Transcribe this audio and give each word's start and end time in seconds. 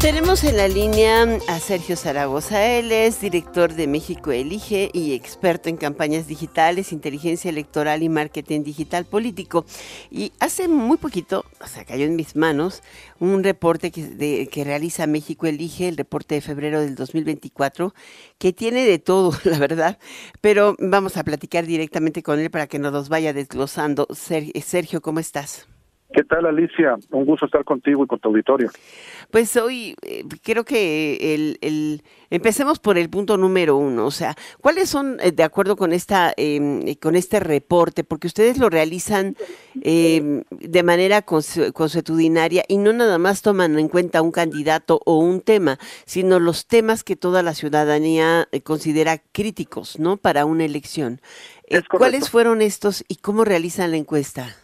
Tenemos 0.00 0.44
en 0.44 0.56
la 0.56 0.66
línea 0.66 1.24
a 1.46 1.60
Sergio 1.60 1.94
Zaragoza. 1.94 2.66
Él 2.66 2.90
es 2.90 3.20
director 3.20 3.74
de 3.74 3.86
México 3.86 4.32
Elige 4.32 4.88
y 4.94 5.12
experto 5.12 5.68
en 5.68 5.76
campañas 5.76 6.26
digitales, 6.26 6.92
inteligencia 6.92 7.50
electoral 7.50 8.02
y 8.02 8.08
marketing 8.08 8.62
digital 8.62 9.04
político. 9.04 9.66
Y 10.10 10.32
hace 10.40 10.68
muy 10.68 10.96
poquito, 10.96 11.44
o 11.62 11.66
sea, 11.66 11.84
cayó 11.84 12.06
en 12.06 12.16
mis 12.16 12.34
manos, 12.34 12.82
un 13.18 13.44
reporte 13.44 13.90
que, 13.90 14.48
que 14.50 14.64
realiza 14.64 15.06
México 15.06 15.46
Elige, 15.46 15.88
el 15.88 15.98
reporte 15.98 16.34
de 16.34 16.40
febrero 16.40 16.80
del 16.80 16.94
2024, 16.94 17.92
que 18.38 18.54
tiene 18.54 18.86
de 18.86 18.98
todo, 18.98 19.38
la 19.44 19.58
verdad. 19.58 19.98
Pero 20.40 20.76
vamos 20.78 21.18
a 21.18 21.24
platicar 21.24 21.66
directamente 21.66 22.22
con 22.22 22.38
él 22.38 22.50
para 22.50 22.68
que 22.68 22.78
nos 22.78 22.94
los 22.94 23.10
vaya 23.10 23.34
desglosando. 23.34 24.08
Sergio, 24.14 25.02
¿cómo 25.02 25.20
estás? 25.20 25.66
¿Qué 26.12 26.24
tal, 26.24 26.44
Alicia? 26.46 26.96
Un 27.10 27.24
gusto 27.24 27.46
estar 27.46 27.64
contigo 27.64 28.02
y 28.02 28.06
con 28.08 28.18
tu 28.18 28.28
auditorio. 28.30 28.70
Pues 29.30 29.56
hoy 29.56 29.94
eh, 30.02 30.24
creo 30.42 30.64
que 30.64 31.34
el, 31.34 31.58
el, 31.60 32.02
empecemos 32.30 32.80
por 32.80 32.98
el 32.98 33.08
punto 33.08 33.36
número 33.36 33.76
uno, 33.76 34.06
o 34.06 34.10
sea, 34.10 34.34
¿cuáles 34.60 34.88
son, 34.88 35.18
eh, 35.20 35.30
de 35.30 35.44
acuerdo 35.44 35.76
con 35.76 35.92
esta 35.92 36.32
em, 36.36 36.94
con 36.96 37.14
este 37.14 37.38
reporte, 37.38 38.02
porque 38.02 38.26
ustedes 38.26 38.58
lo 38.58 38.70
realizan 38.70 39.36
em, 39.82 40.42
de 40.50 40.82
manera 40.82 41.22
consuetudinaria 41.22 42.64
y 42.66 42.78
no 42.78 42.92
nada 42.92 43.18
más 43.18 43.42
toman 43.42 43.78
en 43.78 43.88
cuenta 43.88 44.20
un 44.20 44.32
candidato 44.32 45.00
o 45.06 45.18
un 45.18 45.40
tema, 45.40 45.78
sino 46.06 46.40
los 46.40 46.66
temas 46.66 47.04
que 47.04 47.14
toda 47.14 47.44
la 47.44 47.54
ciudadanía 47.54 48.48
eh, 48.50 48.62
considera 48.62 49.18
críticos, 49.18 50.00
¿no? 50.00 50.16
Para 50.16 50.44
una 50.44 50.64
elección. 50.64 51.20
¿Cuáles 51.88 52.30
fueron 52.30 52.62
estos 52.62 53.04
y 53.06 53.16
cómo 53.16 53.44
realizan 53.44 53.92
la 53.92 53.96
encuesta? 53.96 54.56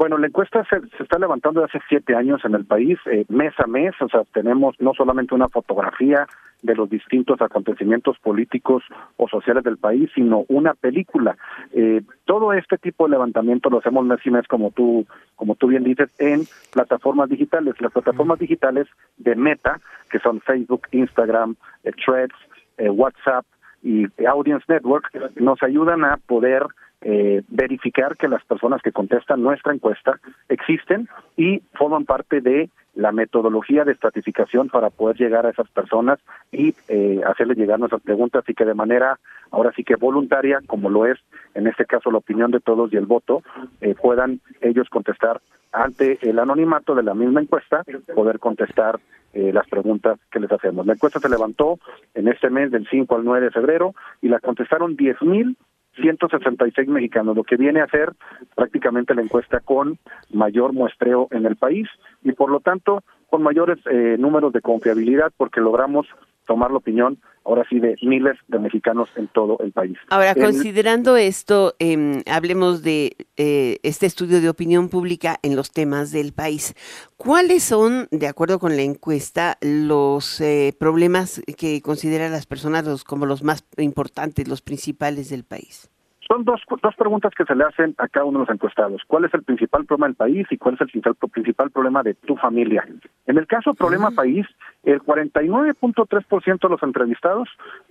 Bueno, 0.00 0.16
la 0.16 0.28
encuesta 0.28 0.64
se, 0.64 0.80
está 1.02 1.18
levantando 1.18 1.60
desde 1.60 1.76
hace 1.76 1.86
siete 1.90 2.16
años 2.16 2.42
en 2.46 2.54
el 2.54 2.64
país, 2.64 2.98
eh, 3.04 3.26
mes 3.28 3.52
a 3.58 3.66
mes, 3.66 3.92
o 4.00 4.08
sea, 4.08 4.22
tenemos 4.32 4.74
no 4.80 4.94
solamente 4.94 5.34
una 5.34 5.50
fotografía 5.50 6.26
de 6.62 6.74
los 6.74 6.88
distintos 6.88 7.42
acontecimientos 7.42 8.18
políticos 8.18 8.82
o 9.18 9.28
sociales 9.28 9.62
del 9.62 9.76
país, 9.76 10.08
sino 10.14 10.46
una 10.48 10.72
película. 10.72 11.36
Eh, 11.74 12.00
todo 12.24 12.54
este 12.54 12.78
tipo 12.78 13.04
de 13.04 13.10
levantamiento 13.10 13.68
lo 13.68 13.80
hacemos 13.80 14.06
mes 14.06 14.20
y 14.24 14.30
mes, 14.30 14.48
como 14.48 14.70
tú, 14.70 15.06
como 15.36 15.54
tú 15.54 15.66
bien 15.66 15.84
dices, 15.84 16.08
en 16.18 16.44
plataformas 16.72 17.28
digitales. 17.28 17.78
Las 17.78 17.92
plataformas 17.92 18.38
digitales 18.38 18.86
de 19.18 19.36
Meta, 19.36 19.82
que 20.10 20.18
son 20.18 20.40
Facebook, 20.40 20.88
Instagram, 20.92 21.56
eh, 21.84 21.92
Threads, 21.92 22.36
WhatsApp 22.78 23.44
y 23.82 24.06
Audience 24.24 24.64
Network, 24.66 25.12
nos 25.36 25.62
ayudan 25.62 26.06
a 26.06 26.16
poder 26.16 26.66
eh, 27.02 27.42
verificar 27.48 28.16
que 28.16 28.28
las 28.28 28.44
personas 28.44 28.82
que 28.82 28.92
contestan 28.92 29.42
nuestra 29.42 29.72
encuesta 29.72 30.20
existen 30.48 31.08
y 31.36 31.62
forman 31.74 32.04
parte 32.04 32.40
de 32.40 32.70
la 32.94 33.12
metodología 33.12 33.84
de 33.84 33.92
estratificación 33.92 34.68
para 34.68 34.90
poder 34.90 35.16
llegar 35.16 35.46
a 35.46 35.50
esas 35.50 35.68
personas 35.70 36.18
y 36.50 36.74
eh, 36.88 37.20
hacerles 37.26 37.56
llegar 37.56 37.78
nuestras 37.78 38.02
preguntas 38.02 38.44
y 38.48 38.54
que 38.54 38.64
de 38.64 38.74
manera, 38.74 39.18
ahora 39.50 39.72
sí 39.74 39.84
que 39.84 39.96
voluntaria, 39.96 40.60
como 40.66 40.90
lo 40.90 41.06
es 41.06 41.18
en 41.54 41.66
este 41.66 41.86
caso 41.86 42.10
la 42.10 42.18
opinión 42.18 42.50
de 42.50 42.60
todos 42.60 42.92
y 42.92 42.96
el 42.96 43.06
voto, 43.06 43.42
eh, 43.80 43.94
puedan 43.94 44.40
ellos 44.60 44.88
contestar 44.90 45.40
ante 45.72 46.18
el 46.22 46.38
anonimato 46.38 46.94
de 46.94 47.04
la 47.04 47.14
misma 47.14 47.40
encuesta, 47.40 47.84
poder 48.14 48.40
contestar 48.40 48.98
eh, 49.32 49.52
las 49.52 49.68
preguntas 49.68 50.18
que 50.32 50.40
les 50.40 50.50
hacemos. 50.50 50.84
La 50.84 50.94
encuesta 50.94 51.20
se 51.20 51.28
levantó 51.28 51.78
en 52.14 52.26
este 52.26 52.50
mes 52.50 52.72
del 52.72 52.88
5 52.88 53.14
al 53.14 53.24
9 53.24 53.46
de 53.46 53.52
febrero 53.52 53.94
y 54.20 54.28
la 54.28 54.40
contestaron 54.40 54.96
10 54.96 55.22
mil 55.22 55.56
166 55.96 56.88
mexicanos, 56.88 57.36
lo 57.36 57.44
que 57.44 57.56
viene 57.56 57.80
a 57.80 57.88
ser 57.88 58.12
prácticamente 58.54 59.14
la 59.14 59.22
encuesta 59.22 59.60
con 59.60 59.98
mayor 60.32 60.72
muestreo 60.72 61.28
en 61.30 61.46
el 61.46 61.56
país 61.56 61.88
y 62.22 62.32
por 62.32 62.50
lo 62.50 62.60
tanto 62.60 63.02
con 63.28 63.42
mayores 63.42 63.78
eh, 63.90 64.16
números 64.18 64.52
de 64.52 64.60
confiabilidad 64.60 65.32
porque 65.36 65.60
logramos 65.60 66.06
tomar 66.46 66.70
la 66.70 66.78
opinión 66.78 67.18
ahora 67.50 67.66
sí 67.68 67.80
de 67.80 67.96
miles 68.02 68.36
de 68.48 68.58
mexicanos 68.58 69.08
en 69.16 69.28
todo 69.28 69.58
el 69.60 69.72
país. 69.72 69.98
Ahora, 70.08 70.34
considerando 70.34 71.16
esto, 71.16 71.74
eh, 71.78 72.22
hablemos 72.26 72.82
de 72.82 73.16
eh, 73.36 73.78
este 73.82 74.06
estudio 74.06 74.40
de 74.40 74.48
opinión 74.48 74.88
pública 74.88 75.38
en 75.42 75.56
los 75.56 75.72
temas 75.72 76.12
del 76.12 76.32
país. 76.32 76.74
¿Cuáles 77.16 77.64
son, 77.64 78.08
de 78.10 78.28
acuerdo 78.28 78.58
con 78.58 78.76
la 78.76 78.82
encuesta, 78.82 79.58
los 79.60 80.40
eh, 80.40 80.74
problemas 80.78 81.42
que 81.56 81.82
consideran 81.82 82.32
las 82.32 82.46
personas 82.46 82.84
los, 82.84 83.04
como 83.04 83.26
los 83.26 83.42
más 83.42 83.64
importantes, 83.76 84.48
los 84.48 84.62
principales 84.62 85.28
del 85.28 85.44
país? 85.44 85.90
Son 86.30 86.44
dos, 86.44 86.60
dos 86.80 86.94
preguntas 86.94 87.32
que 87.36 87.44
se 87.44 87.56
le 87.56 87.64
hacen 87.64 87.92
a 87.98 88.06
cada 88.06 88.24
uno 88.24 88.38
de 88.38 88.44
los 88.44 88.54
encuestados. 88.54 89.02
¿Cuál 89.08 89.24
es 89.24 89.34
el 89.34 89.42
principal 89.42 89.84
problema 89.84 90.06
del 90.06 90.14
país 90.14 90.46
y 90.50 90.58
cuál 90.58 90.76
es 90.76 90.80
el 90.82 91.02
principal, 91.32 91.70
problema 91.72 92.04
de 92.04 92.14
tu 92.14 92.36
familia? 92.36 92.86
En 93.26 93.36
el 93.36 93.48
caso 93.48 93.74
problema 93.74 94.12
país, 94.12 94.46
el 94.84 95.00
49.3% 95.00 96.60
de 96.60 96.68
los 96.68 96.82
entrevistados 96.84 97.48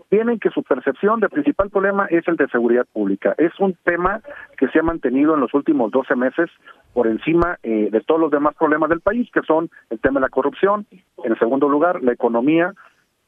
tienen 0.08 0.40
que 0.40 0.52
su 0.52 0.64
percepción 0.64 1.20
de 1.20 1.28
principal 1.28 1.70
problema 1.70 2.06
es 2.06 2.26
el 2.30 2.38
de 2.38 2.48
seguridad 2.48 2.86
pública. 2.94 3.36
Es 3.38 3.52
un 3.60 3.74
tema 3.84 4.22
que 4.58 4.70
se 4.70 4.80
ha 4.80 4.84
mantenido 4.84 5.34
en 5.34 5.42
los 5.42 5.54
últimos 5.54 5.92
12 5.92 6.16
meses 6.16 6.50
por 6.94 7.08
encima 7.08 7.58
eh, 7.62 7.90
de 7.92 8.00
todos 8.00 8.22
los 8.22 8.32
demás 8.32 8.56
problemas 8.56 8.90
del 8.90 9.02
país, 9.02 9.30
que 9.34 9.42
son 9.42 9.70
el 9.90 10.00
tema 10.00 10.22
de 10.22 10.28
la 10.28 10.30
corrupción, 10.30 10.86
en 11.26 11.38
segundo 11.40 11.68
lugar, 11.68 12.02
la 12.02 12.14
economía, 12.14 12.74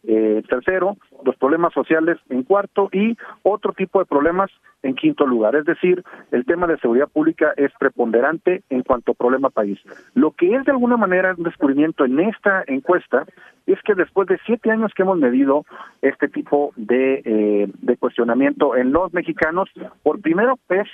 eh, 0.03 0.41
tercero, 0.49 0.97
los 1.23 1.35
problemas 1.35 1.73
sociales 1.73 2.17
en 2.29 2.43
cuarto 2.43 2.89
y 2.91 3.15
otro 3.43 3.73
tipo 3.73 3.99
de 3.99 4.05
problemas 4.05 4.49
en 4.83 4.95
quinto 4.95 5.27
lugar. 5.27 5.55
Es 5.55 5.65
decir, 5.65 6.03
el 6.31 6.45
tema 6.45 6.65
de 6.67 6.79
seguridad 6.79 7.07
pública 7.07 7.53
es 7.55 7.71
preponderante 7.79 8.63
en 8.69 8.81
cuanto 8.81 9.11
a 9.11 9.15
problema 9.15 9.49
país. 9.49 9.79
Lo 10.15 10.31
que 10.31 10.55
es 10.55 10.65
de 10.65 10.71
alguna 10.71 10.97
manera 10.97 11.35
un 11.37 11.43
descubrimiento 11.43 12.05
en 12.05 12.19
esta 12.19 12.63
encuesta 12.67 13.25
es 13.67 13.79
que 13.83 13.93
después 13.93 14.27
de 14.27 14.39
siete 14.45 14.71
años 14.71 14.91
que 14.95 15.03
hemos 15.03 15.19
medido 15.19 15.65
este 16.01 16.27
tipo 16.27 16.73
de, 16.75 17.21
eh, 17.23 17.71
de 17.81 17.97
cuestionamiento 17.97 18.75
en 18.75 18.91
los 18.91 19.13
mexicanos, 19.13 19.69
por 20.03 20.19
primera 20.21 20.55
vez 20.67 20.87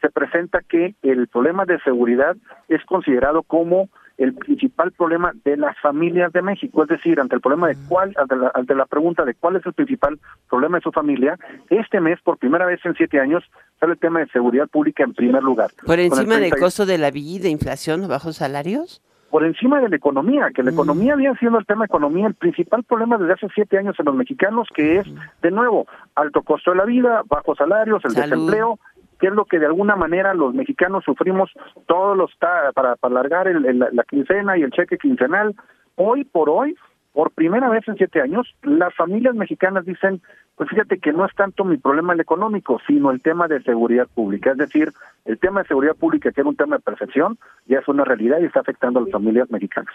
se 0.00 0.10
presenta 0.10 0.60
que 0.62 0.94
el 1.02 1.28
problema 1.28 1.64
de 1.64 1.78
seguridad 1.80 2.36
es 2.68 2.84
considerado 2.84 3.42
como 3.42 3.88
el 4.18 4.34
principal 4.34 4.90
problema 4.92 5.32
de 5.44 5.56
las 5.56 5.78
familias 5.78 6.32
de 6.32 6.42
México, 6.42 6.82
es 6.82 6.88
decir, 6.88 7.20
ante 7.20 7.36
el 7.36 7.40
problema 7.40 7.68
de 7.68 7.76
cuál, 7.88 8.14
ante 8.52 8.74
la, 8.74 8.86
pregunta 8.86 9.24
de 9.24 9.34
cuál 9.34 9.56
es 9.56 9.64
el 9.64 9.72
principal 9.72 10.18
problema 10.50 10.78
de 10.78 10.82
su 10.82 10.90
familia, 10.90 11.38
este 11.70 12.00
mes, 12.00 12.20
por 12.22 12.36
primera 12.36 12.66
vez 12.66 12.80
en 12.84 12.94
siete 12.94 13.20
años, 13.20 13.44
sale 13.78 13.92
el 13.92 13.98
tema 13.98 14.18
de 14.18 14.26
seguridad 14.26 14.66
pública 14.66 15.04
en 15.04 15.14
primer 15.14 15.42
lugar. 15.42 15.70
¿Por 15.86 16.00
encima 16.00 16.38
del 16.38 16.54
costo 16.56 16.84
de 16.84 16.98
la 16.98 17.12
vida, 17.12 17.48
inflación, 17.48 18.08
bajos 18.08 18.36
salarios? 18.36 19.00
por 19.30 19.44
encima 19.44 19.80
de 19.80 19.90
la 19.90 19.96
economía, 19.96 20.50
que 20.54 20.62
la 20.62 20.70
mm. 20.70 20.74
economía 20.74 21.14
viene 21.14 21.36
siendo 21.38 21.58
el 21.58 21.66
tema 21.66 21.82
de 21.82 21.86
economía 21.86 22.26
el 22.28 22.34
principal 22.34 22.82
problema 22.84 23.18
desde 23.18 23.34
hace 23.34 23.48
siete 23.54 23.76
años 23.76 23.94
en 23.98 24.06
los 24.06 24.14
mexicanos, 24.14 24.68
que 24.74 24.98
es, 24.98 25.06
de 25.42 25.50
nuevo, 25.50 25.86
alto 26.14 26.42
costo 26.42 26.70
de 26.70 26.78
la 26.78 26.84
vida, 26.84 27.22
bajos 27.26 27.58
salarios, 27.58 28.02
el 28.04 28.14
desempleo 28.14 28.78
que 29.18 29.28
es 29.28 29.32
lo 29.32 29.44
que 29.44 29.58
de 29.58 29.66
alguna 29.66 29.96
manera 29.96 30.34
los 30.34 30.54
mexicanos 30.54 31.04
sufrimos 31.04 31.50
todos 31.86 32.16
los 32.16 32.34
para, 32.36 32.72
para 32.72 32.96
alargar 33.02 33.48
el, 33.48 33.78
la 33.78 34.04
quincena 34.04 34.56
y 34.56 34.62
el 34.62 34.70
cheque 34.70 34.98
quincenal. 34.98 35.54
Hoy 35.96 36.24
por 36.24 36.48
hoy, 36.48 36.76
por 37.12 37.32
primera 37.32 37.68
vez 37.68 37.86
en 37.88 37.96
siete 37.96 38.20
años, 38.20 38.54
las 38.62 38.94
familias 38.94 39.34
mexicanas 39.34 39.84
dicen, 39.84 40.22
pues 40.54 40.70
fíjate 40.70 40.98
que 40.98 41.12
no 41.12 41.24
es 41.24 41.34
tanto 41.34 41.64
mi 41.64 41.76
problema 41.76 42.12
el 42.12 42.20
económico, 42.20 42.80
sino 42.86 43.10
el 43.10 43.20
tema 43.20 43.48
de 43.48 43.62
seguridad 43.62 44.06
pública. 44.14 44.52
Es 44.52 44.58
decir, 44.58 44.92
el 45.24 45.38
tema 45.38 45.62
de 45.62 45.68
seguridad 45.68 45.96
pública, 45.96 46.30
que 46.30 46.40
era 46.40 46.50
un 46.50 46.56
tema 46.56 46.76
de 46.76 46.82
percepción, 46.82 47.38
ya 47.66 47.78
es 47.78 47.88
una 47.88 48.04
realidad 48.04 48.38
y 48.40 48.44
está 48.44 48.60
afectando 48.60 49.00
a 49.00 49.02
las 49.02 49.10
familias 49.10 49.50
mexicanas. 49.50 49.92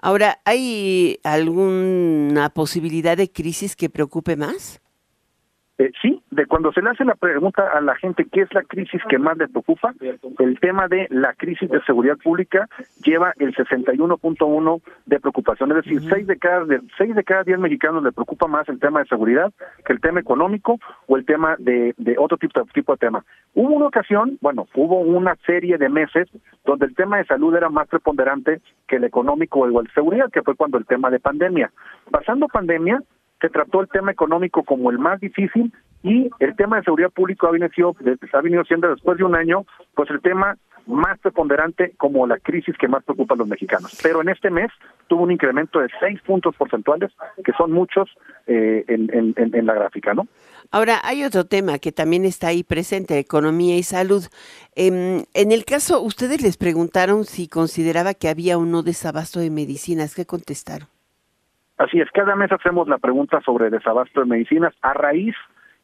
Ahora, 0.00 0.38
¿hay 0.44 1.18
alguna 1.24 2.50
posibilidad 2.50 3.16
de 3.16 3.30
crisis 3.30 3.76
que 3.76 3.88
preocupe 3.88 4.36
más? 4.36 4.80
Eh, 5.78 5.92
sí, 6.02 6.20
de 6.32 6.46
cuando 6.46 6.72
se 6.72 6.82
le 6.82 6.90
hace 6.90 7.04
la 7.04 7.14
pregunta 7.14 7.70
a 7.72 7.80
la 7.80 7.94
gente 7.94 8.26
qué 8.30 8.40
es 8.42 8.52
la 8.52 8.64
crisis 8.64 9.00
que 9.08 9.16
más 9.16 9.38
le 9.38 9.46
preocupa, 9.46 9.94
el 10.40 10.58
tema 10.58 10.88
de 10.88 11.06
la 11.10 11.34
crisis 11.34 11.70
de 11.70 11.80
seguridad 11.82 12.16
pública 12.16 12.68
lleva 13.04 13.32
el 13.38 13.54
61.1 13.54 14.82
de 15.06 15.20
preocupación, 15.20 15.70
es 15.70 15.84
decir, 15.84 16.02
seis 16.10 16.26
de 16.26 16.36
cada 16.36 16.66
seis 16.96 17.14
de 17.14 17.22
cada 17.22 17.44
diez 17.44 17.60
mexicanos 17.60 18.02
le 18.02 18.10
preocupa 18.10 18.48
más 18.48 18.68
el 18.68 18.80
tema 18.80 18.98
de 19.00 19.06
seguridad 19.06 19.52
que 19.84 19.92
el 19.92 20.00
tema 20.00 20.18
económico 20.18 20.80
o 21.06 21.16
el 21.16 21.24
tema 21.24 21.54
de, 21.60 21.94
de 21.96 22.16
otro 22.18 22.36
tipo, 22.38 22.64
tipo 22.74 22.92
de 22.92 22.98
tema. 22.98 23.24
Hubo 23.54 23.74
una 23.74 23.86
ocasión, 23.86 24.36
bueno, 24.40 24.66
hubo 24.74 24.98
una 24.98 25.36
serie 25.46 25.78
de 25.78 25.88
meses 25.88 26.28
donde 26.64 26.86
el 26.86 26.94
tema 26.96 27.18
de 27.18 27.24
salud 27.26 27.54
era 27.54 27.68
más 27.68 27.86
preponderante 27.86 28.60
que 28.88 28.96
el 28.96 29.04
económico 29.04 29.60
o 29.60 29.80
el 29.80 29.86
de 29.86 29.92
seguridad, 29.92 30.30
que 30.32 30.42
fue 30.42 30.56
cuando 30.56 30.76
el 30.76 30.86
tema 30.86 31.08
de 31.08 31.20
pandemia. 31.20 31.70
Pasando 32.10 32.48
pandemia, 32.48 33.00
se 33.40 33.48
trató 33.48 33.80
el 33.80 33.88
tema 33.88 34.12
económico 34.12 34.62
como 34.64 34.90
el 34.90 34.98
más 34.98 35.20
difícil 35.20 35.72
y 36.02 36.30
el 36.38 36.56
tema 36.56 36.76
de 36.76 36.84
seguridad 36.84 37.10
pública 37.10 37.48
ha 37.48 37.50
venido, 37.50 37.70
ha 38.32 38.40
venido 38.40 38.64
siendo 38.64 38.88
después 38.88 39.18
de 39.18 39.24
un 39.24 39.34
año, 39.34 39.64
pues 39.94 40.10
el 40.10 40.20
tema 40.20 40.56
más 40.88 41.18
preponderante 41.18 41.92
como 41.98 42.26
la 42.26 42.38
crisis 42.38 42.74
que 42.78 42.88
más 42.88 43.04
preocupa 43.04 43.34
a 43.34 43.36
los 43.36 43.46
mexicanos. 43.46 43.98
Pero 44.02 44.22
en 44.22 44.30
este 44.30 44.50
mes 44.50 44.70
tuvo 45.06 45.24
un 45.24 45.30
incremento 45.30 45.80
de 45.80 45.88
seis 46.00 46.18
puntos 46.22 46.56
porcentuales, 46.56 47.12
que 47.44 47.52
son 47.52 47.72
muchos 47.72 48.08
eh, 48.46 48.84
en, 48.88 49.34
en, 49.36 49.66
la 49.66 49.74
gráfica, 49.74 50.14
¿no? 50.14 50.26
Ahora, 50.70 51.00
hay 51.04 51.24
otro 51.24 51.44
tema 51.44 51.78
que 51.78 51.92
también 51.92 52.24
está 52.24 52.48
ahí 52.48 52.64
presente, 52.64 53.18
economía 53.18 53.76
y 53.76 53.82
salud. 53.82 54.24
Em, 54.74 55.24
en 55.34 55.52
el 55.52 55.66
caso, 55.66 56.00
ustedes 56.00 56.40
les 56.40 56.56
preguntaron 56.56 57.24
si 57.24 57.48
consideraba 57.48 58.14
que 58.14 58.28
había 58.28 58.56
un 58.56 58.70
no 58.70 58.82
desabasto 58.82 59.40
de 59.40 59.50
medicinas. 59.50 60.14
¿Qué 60.14 60.24
contestaron? 60.24 60.88
Así 61.78 62.00
es, 62.00 62.10
cada 62.10 62.34
mes 62.34 62.50
hacemos 62.50 62.88
la 62.88 62.98
pregunta 62.98 63.40
sobre 63.42 63.70
desabasto 63.70 64.20
de 64.20 64.26
medicinas 64.26 64.74
a 64.82 64.94
raíz, 64.94 65.36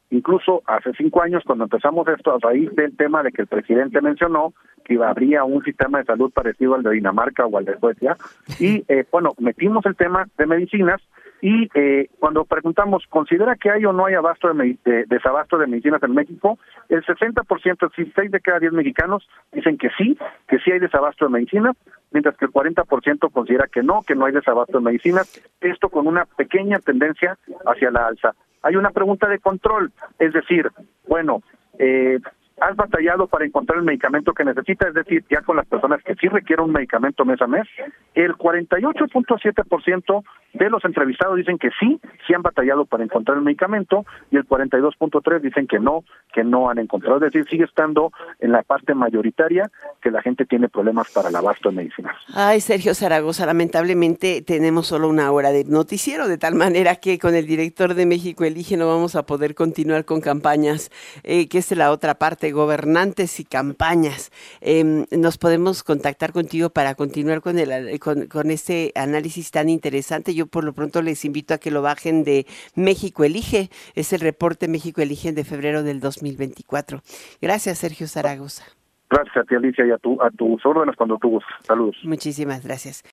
incluso 0.09 0.61
hace 0.65 0.91
cinco 0.97 1.21
años 1.21 1.41
cuando 1.45 1.63
empezamos 1.63 2.05
esto, 2.09 2.35
a 2.35 2.39
raíz 2.39 2.69
del 2.75 2.95
tema 2.97 3.23
de 3.23 3.31
que 3.31 3.43
el 3.43 3.47
presidente 3.47 4.01
mencionó 4.01 4.53
que 4.83 5.01
habría 5.01 5.45
un 5.45 5.63
sistema 5.63 5.99
de 5.99 6.05
salud 6.05 6.31
parecido 6.33 6.75
al 6.75 6.83
de 6.83 6.91
Dinamarca 6.91 7.45
o 7.45 7.57
al 7.57 7.63
de 7.63 7.79
Suecia, 7.79 8.17
y 8.59 8.83
eh, 8.89 9.05
bueno, 9.09 9.33
metimos 9.39 9.85
el 9.85 9.95
tema 9.95 10.27
de 10.37 10.45
medicinas 10.45 11.01
y 11.41 11.69
eh, 11.75 12.09
cuando 12.19 12.45
preguntamos, 12.45 13.03
¿considera 13.09 13.55
que 13.55 13.69
hay 13.69 13.85
o 13.85 13.93
no 13.93 14.05
hay 14.05 14.15
abasto 14.15 14.51
de, 14.53 15.05
desabasto 15.07 15.57
de 15.57 15.67
medicinas 15.67 16.01
en 16.03 16.13
México? 16.13 16.57
El 16.89 17.03
60%, 17.03 17.91
si 17.95 18.11
6 18.11 18.31
de 18.31 18.39
cada 18.39 18.59
10 18.59 18.73
mexicanos 18.73 19.27
dicen 19.51 19.77
que 19.77 19.89
sí, 19.97 20.17
que 20.47 20.59
sí 20.59 20.71
hay 20.71 20.79
desabasto 20.79 21.25
de 21.25 21.31
medicinas, 21.31 21.75
mientras 22.11 22.37
que 22.37 22.45
el 22.45 22.51
40% 22.51 23.31
considera 23.31 23.67
que 23.67 23.83
no, 23.83 24.01
que 24.01 24.15
no 24.15 24.25
hay 24.25 24.33
desabasto 24.33 24.77
de 24.77 24.83
medicinas. 24.83 25.41
Esto 25.61 25.89
con 25.89 26.07
una 26.07 26.25
pequeña 26.25 26.79
tendencia 26.79 27.37
hacia 27.65 27.91
la 27.91 28.07
alza. 28.07 28.33
Hay 28.61 28.75
una 28.75 28.89
pregunta 28.89 29.27
de 29.27 29.39
control, 29.39 29.91
es 30.17 30.33
decir, 30.33 30.71
bueno, 31.07 31.43
eh, 31.77 32.19
has 32.59 32.75
batallado 32.75 33.27
para 33.27 33.45
encontrar 33.45 33.79
el 33.79 33.85
medicamento 33.85 34.33
que 34.33 34.45
necesitas, 34.45 34.89
es 34.89 34.93
decir, 34.93 35.23
ya 35.29 35.41
con 35.41 35.57
las 35.57 35.65
personas 35.65 36.01
que 36.03 36.15
sí 36.15 36.27
requieren 36.27 36.65
un 36.65 36.71
medicamento 36.71 37.25
mes 37.25 37.41
a 37.41 37.47
mes, 37.47 37.67
el 38.13 38.33
48.7% 38.33 40.23
de 40.53 40.69
los 40.69 40.85
entrevistados 40.85 41.35
dicen 41.35 41.57
que 41.57 41.69
sí, 41.79 41.99
sí 42.25 42.33
han 42.33 42.41
batallado 42.41 42.85
para 42.85 43.03
encontrar 43.03 43.37
el 43.37 43.43
medicamento 43.43 44.05
y 44.31 44.37
el 44.37 44.47
42.3 44.47 45.41
dicen 45.41 45.67
que 45.67 45.79
no, 45.79 46.05
que 46.33 46.43
no 46.43 46.69
han 46.69 46.79
encontrado, 46.79 47.17
es 47.17 47.33
decir, 47.33 47.45
sigue 47.49 47.65
estando 47.65 48.11
en 48.39 48.53
la 48.53 48.63
parte 48.63 48.93
mayoritaria 48.93 49.69
que 50.01 50.11
la 50.11 50.21
gente 50.21 50.45
tiene 50.45 50.69
problemas 50.69 51.11
para 51.11 51.29
el 51.29 51.35
abasto 51.35 51.69
de 51.69 51.75
medicinas. 51.75 52.15
Ay, 52.33 52.61
Sergio 52.61 52.93
Zaragoza, 52.93 53.45
lamentablemente 53.45 54.41
tenemos 54.41 54.87
solo 54.87 55.09
una 55.09 55.29
hora 55.31 55.51
de 55.51 55.65
noticiero, 55.65 56.27
de 56.27 56.37
tal 56.37 56.55
manera 56.55 56.95
que 56.95 57.19
con 57.19 57.35
el 57.35 57.47
director 57.47 57.93
de 57.93 58.05
México 58.05 58.45
Elige 58.45 58.77
no 58.77 58.87
vamos 58.87 59.15
a 59.15 59.25
poder 59.25 59.55
continuar 59.55 60.05
con 60.05 60.21
campañas, 60.21 60.89
eh, 61.23 61.49
que 61.49 61.57
es 61.57 61.75
la 61.75 61.91
otra 61.91 62.15
parte 62.15 62.44
gobernantes 62.51 63.39
y 63.39 63.45
campañas. 63.45 64.31
Em, 64.61 65.05
nos 65.11 65.37
podemos 65.37 65.83
contactar 65.83 66.31
contigo 66.31 66.69
para 66.69 66.95
continuar 66.95 67.41
con, 67.41 67.59
el, 67.59 67.99
con, 67.99 68.27
con 68.27 68.51
este 68.51 68.91
análisis 68.95 69.51
tan 69.51 69.69
interesante. 69.69 70.33
Yo 70.33 70.47
por 70.47 70.63
lo 70.63 70.73
pronto 70.73 71.01
les 71.01 71.25
invito 71.25 71.53
a 71.53 71.57
que 71.57 71.71
lo 71.71 71.81
bajen 71.81 72.23
de 72.23 72.45
México 72.75 73.23
Elige. 73.23 73.69
Es 73.95 74.13
el 74.13 74.21
reporte 74.21 74.67
México 74.67 75.01
Elige 75.01 75.33
de 75.33 75.43
febrero 75.43 75.83
del 75.83 75.99
2024. 75.99 77.01
Gracias, 77.41 77.77
Sergio 77.79 78.07
Zaragoza. 78.07 78.65
Gracias 79.09 79.37
a 79.37 79.43
ti, 79.43 79.55
Alicia, 79.55 79.85
y 79.85 79.91
a, 79.91 79.97
tu, 79.97 80.21
a 80.21 80.29
tus 80.31 80.65
órdenes 80.65 80.95
cuando 80.95 81.17
tú 81.17 81.39
Saludos. 81.61 81.95
Muchísimas 82.03 82.63
gracias. 82.63 83.03